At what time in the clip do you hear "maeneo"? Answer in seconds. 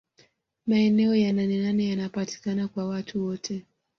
0.67-1.15